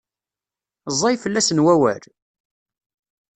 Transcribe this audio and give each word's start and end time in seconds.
Ẓẓay 0.97 1.15
fell-asen 1.23 1.63
wawal? 1.65 2.03